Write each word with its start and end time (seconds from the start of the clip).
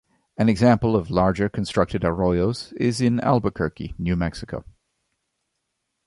An 0.35 0.49
example 0.49 0.95
of 0.95 1.11
larger 1.11 1.47
constructed 1.47 2.03
arroyos 2.03 2.73
is 2.73 3.01
in 3.01 3.19
Albuquerque, 3.19 3.93
New 3.99 4.15
Mexico. 4.15 4.65